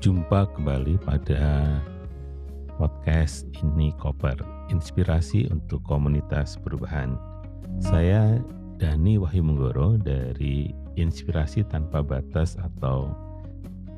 [0.00, 1.76] Jumpa kembali pada
[2.80, 4.40] podcast ini Koper,
[4.72, 7.20] inspirasi untuk komunitas perubahan.
[7.84, 8.40] Saya
[8.80, 13.12] Dani Wahyu Menggoro dari Inspirasi Tanpa Batas atau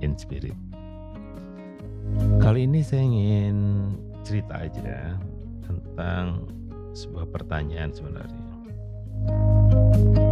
[0.00, 0.56] Inspirit.
[2.40, 3.56] Kali ini saya ingin
[4.24, 5.20] cerita aja
[5.68, 6.48] tentang
[6.96, 8.48] sebuah pertanyaan sebenarnya.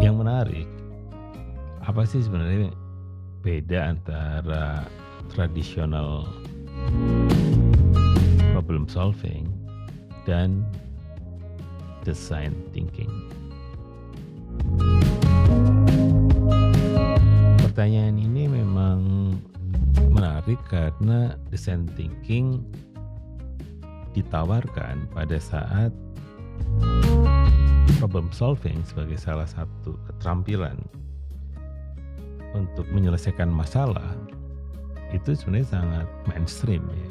[0.01, 0.69] Yang menarik,
[1.85, 2.73] apa sih sebenarnya
[3.45, 4.89] beda antara
[5.33, 6.27] tradisional
[8.53, 9.49] problem solving
[10.29, 10.65] dan
[12.05, 13.11] design thinking?
[17.63, 19.01] Pertanyaan ini memang
[20.11, 22.65] menarik karena design thinking
[24.17, 25.95] ditawarkan pada saat
[27.99, 30.79] problem solving sebagai salah satu keterampilan
[32.55, 34.15] untuk menyelesaikan masalah
[35.15, 37.09] itu sebenarnya sangat mainstream ya.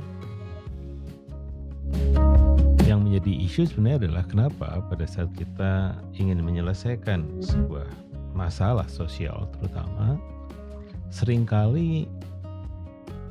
[2.87, 7.87] Yang menjadi isu sebenarnya adalah kenapa pada saat kita ingin menyelesaikan sebuah
[8.37, 10.15] masalah sosial terutama
[11.09, 12.05] sering kali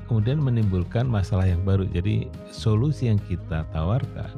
[0.06, 1.86] kemudian menimbulkan masalah yang baru.
[1.90, 4.32] Jadi solusi yang kita tawarkan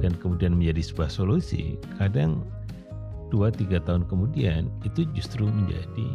[0.00, 2.40] dan kemudian menjadi sebuah solusi, kadang
[3.30, 6.08] 2-3 tahun kemudian itu justru menjadi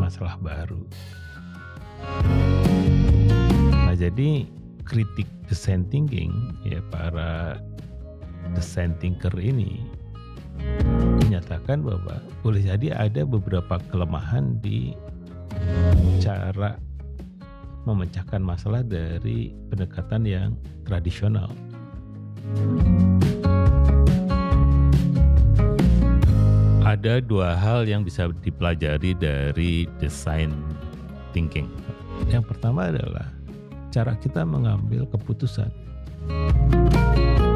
[0.00, 0.80] masalah baru.
[3.72, 4.46] Nah jadi
[4.82, 6.32] kritik design thinking
[6.66, 7.60] ya para
[8.56, 9.80] design thinker ini
[11.24, 14.92] menyatakan bahwa boleh jadi ada beberapa kelemahan di
[16.20, 16.76] cara
[17.88, 20.50] memecahkan masalah dari pendekatan yang
[20.86, 21.50] tradisional.
[26.82, 30.52] Ada dua hal yang bisa dipelajari dari design
[31.32, 31.66] thinking.
[32.28, 33.30] Yang pertama adalah
[33.90, 35.70] cara kita mengambil keputusan.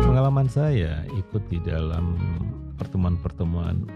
[0.07, 2.19] Pengalaman saya ikut di dalam
[2.81, 3.87] pertemuan-pertemuan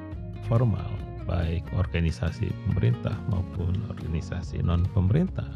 [0.47, 0.89] formal
[1.27, 5.47] baik organisasi pemerintah maupun organisasi non pemerintah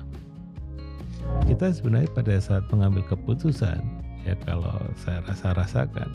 [1.48, 3.80] kita sebenarnya pada saat mengambil keputusan
[4.22, 6.12] ya kalau saya rasa rasakan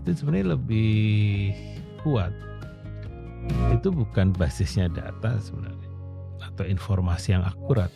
[0.00, 1.52] itu sebenarnya lebih
[2.00, 2.32] kuat.
[3.72, 5.88] Itu bukan basisnya data sebenarnya
[6.40, 7.92] atau informasi yang akurat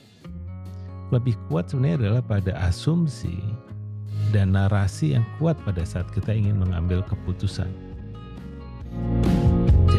[1.12, 3.40] lebih kuat sebenarnya adalah pada asumsi
[4.32, 7.68] dan narasi yang kuat pada saat kita ingin mengambil keputusan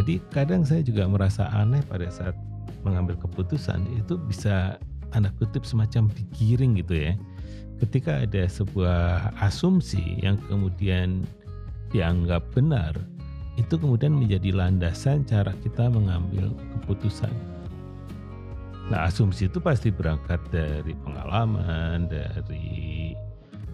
[0.06, 2.38] jadi kadang saya juga merasa aneh pada saat
[2.86, 4.78] mengambil keputusan itu bisa
[5.10, 7.14] tanda kutip semacam digiring gitu ya.
[7.82, 11.26] Ketika ada sebuah asumsi yang kemudian
[11.90, 12.94] dianggap benar,
[13.58, 17.34] itu kemudian menjadi landasan cara kita mengambil keputusan.
[18.86, 23.18] Nah, asumsi itu pasti berangkat dari pengalaman, dari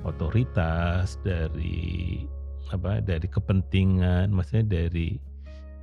[0.07, 2.23] otoritas, dari
[2.71, 3.03] apa?
[3.03, 5.19] dari kepentingan, maksudnya dari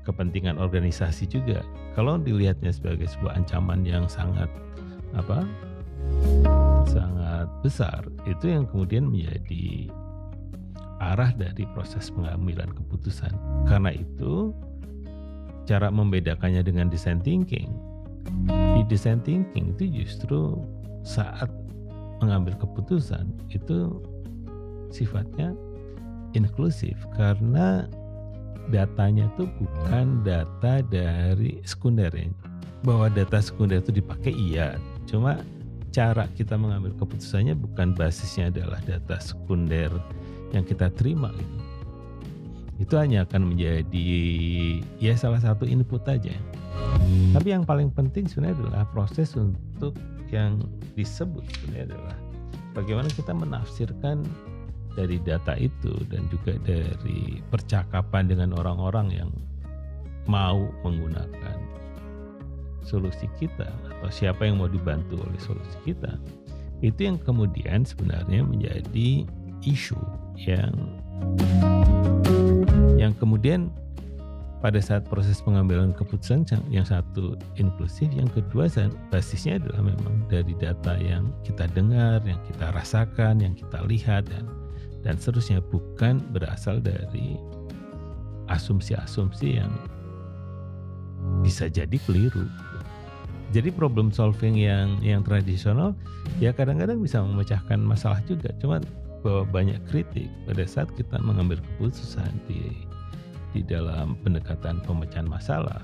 [0.09, 1.61] kepentingan organisasi juga.
[1.93, 4.49] Kalau dilihatnya sebagai sebuah ancaman yang sangat
[5.13, 5.45] apa
[6.89, 9.93] sangat besar, itu yang kemudian menjadi
[11.05, 13.31] arah dari proses pengambilan keputusan.
[13.69, 14.57] Karena itu
[15.69, 17.69] cara membedakannya dengan design thinking.
[18.89, 20.65] Design thinking itu justru
[21.05, 21.53] saat
[22.19, 24.03] mengambil keputusan itu
[24.91, 25.53] sifatnya
[26.35, 27.87] inklusif karena
[28.69, 32.29] datanya itu bukan data dari sekunder ya.
[32.85, 34.79] Bahwa data sekunder itu dipakai iya,
[35.09, 35.41] cuma
[35.91, 39.91] cara kita mengambil keputusannya bukan basisnya adalah data sekunder
[40.53, 41.59] yang kita terima gitu.
[42.79, 44.11] Itu hanya akan menjadi
[45.03, 46.31] ya salah satu input aja.
[47.09, 49.95] Tapi yang paling penting sebenarnya adalah proses untuk
[50.29, 50.61] yang
[50.97, 52.17] disebut sebenarnya adalah
[52.77, 54.25] bagaimana kita menafsirkan
[54.99, 59.31] dari data itu dan juga dari percakapan dengan orang-orang yang
[60.27, 61.57] mau menggunakan
[62.83, 66.17] solusi kita atau siapa yang mau dibantu oleh solusi kita.
[66.81, 69.29] Itu yang kemudian sebenarnya menjadi
[69.67, 69.99] isu
[70.39, 70.73] yang
[72.95, 73.71] yang kemudian
[74.59, 78.67] pada saat proses pengambilan keputusan yang satu inklusif, yang kedua
[79.15, 84.45] basisnya adalah memang dari data yang kita dengar, yang kita rasakan, yang kita lihat dan
[85.07, 87.39] dan seterusnya bukan berasal dari
[88.51, 89.71] asumsi-asumsi yang
[91.47, 92.49] bisa jadi keliru.
[93.55, 95.97] Jadi problem solving yang yang tradisional
[96.43, 98.53] ya kadang-kadang bisa memecahkan masalah juga.
[98.61, 98.83] Cuma
[99.23, 102.88] bahwa banyak kritik pada saat kita mengambil keputusan di
[103.53, 105.81] di dalam pendekatan pemecahan masalah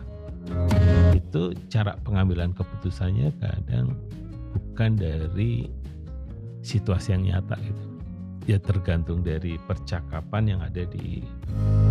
[1.16, 3.96] itu cara pengambilan keputusannya kadang
[4.52, 5.68] bukan dari
[6.60, 7.84] situasi yang nyata gitu.
[8.44, 11.24] Ya tergantung dari percakapan yang ada di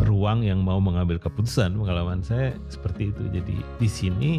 [0.05, 1.73] ruang yang mau mengambil keputusan.
[1.73, 3.23] Pengalaman saya seperti itu.
[3.33, 4.31] Jadi di sini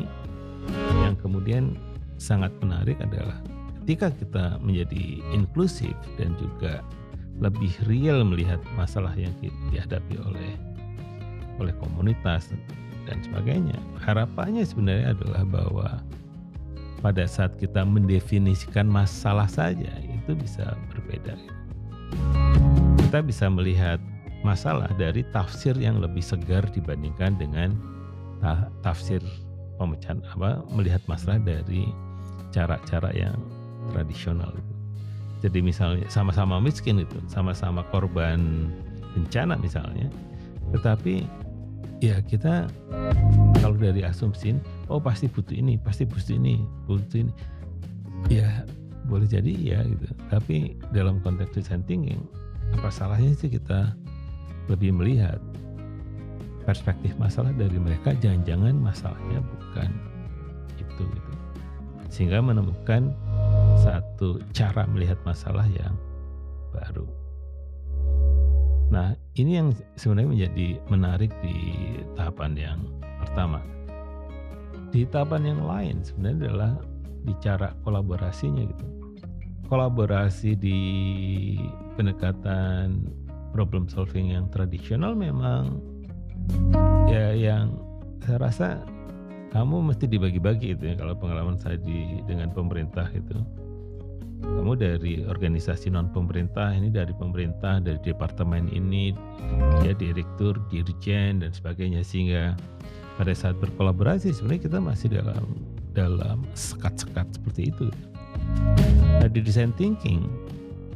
[1.02, 1.74] yang kemudian
[2.22, 3.42] sangat menarik adalah
[3.82, 6.86] ketika kita menjadi inklusif dan juga
[7.42, 10.54] lebih real melihat masalah yang dihadapi oleh
[11.60, 12.50] oleh komunitas
[13.04, 13.76] dan sebagainya.
[14.02, 15.88] Harapannya sebenarnya adalah bahwa
[17.04, 21.36] pada saat kita mendefinisikan masalah saja itu bisa berbeda.
[23.04, 24.00] Kita bisa melihat
[24.40, 27.76] masalah dari tafsir yang lebih segar dibandingkan dengan
[28.84, 29.20] tafsir
[29.76, 31.88] pemecahan apa melihat masalah dari
[32.52, 33.36] cara-cara yang
[33.92, 34.72] tradisional itu.
[35.44, 38.72] Jadi misalnya sama-sama miskin itu, sama-sama korban
[39.12, 40.08] bencana misalnya,
[40.72, 41.28] tetapi
[42.04, 42.68] ya kita
[43.64, 44.52] kalau dari asumsi
[44.92, 47.32] oh pasti butuh ini, pasti butuh ini, butuh ini,
[48.28, 48.64] ya
[49.08, 50.06] boleh jadi ya gitu.
[50.28, 52.20] Tapi dalam konteks design thinking,
[52.76, 53.96] apa salahnya sih kita
[54.68, 55.40] lebih melihat
[56.64, 59.88] perspektif masalah dari mereka jangan-jangan masalahnya bukan
[60.80, 61.32] itu gitu
[62.08, 63.10] sehingga menemukan
[63.82, 65.98] satu cara melihat masalah yang
[66.70, 67.23] baru.
[68.92, 71.56] Nah, ini yang sebenarnya menjadi menarik di
[72.18, 72.80] tahapan yang
[73.22, 73.60] pertama.
[74.92, 76.72] Di tahapan yang lain sebenarnya adalah
[77.24, 78.84] bicara kolaborasinya gitu.
[79.66, 80.80] Kolaborasi di
[81.96, 83.08] pendekatan
[83.56, 85.80] problem solving yang tradisional memang
[87.08, 87.78] ya yang
[88.20, 88.68] saya rasa
[89.54, 93.38] kamu mesti dibagi-bagi itu ya kalau pengalaman saya di dengan pemerintah itu
[94.44, 99.12] kamu dari organisasi non pemerintah ini dari pemerintah dari departemen ini
[99.84, 102.04] ya direktur dirjen dan sebagainya.
[102.04, 102.56] Sehingga
[103.16, 105.44] pada saat berkolaborasi sebenarnya kita masih dalam
[105.94, 107.88] dalam sekat-sekat seperti itu.
[109.20, 110.26] Nah di design thinking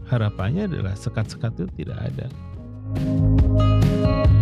[0.09, 2.27] harapannya adalah sekat-sekat itu tidak ada.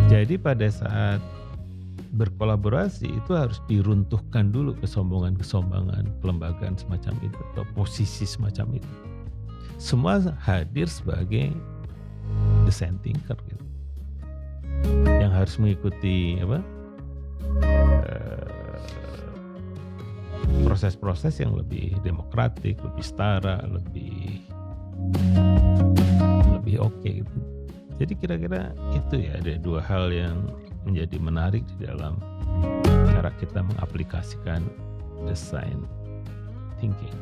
[0.06, 1.18] Jadi pada saat
[2.16, 8.90] berkolaborasi itu harus diruntuhkan dulu kesombongan-kesombongan kelembagaan semacam itu atau posisi semacam itu.
[9.76, 11.52] Semua hadir sebagai
[12.64, 13.64] design thinker gitu.
[15.04, 16.58] Yang harus mengikuti apa?
[18.08, 18.36] Eh,
[20.64, 24.40] proses-proses yang lebih demokratik, lebih setara, lebih
[26.56, 27.38] lebih oke okay gitu.
[27.96, 30.36] Jadi kira-kira itu ya ada dua hal yang
[30.86, 32.16] menjadi menarik di dalam
[33.10, 34.62] cara kita mengaplikasikan
[35.26, 35.82] design
[36.78, 37.16] thinking.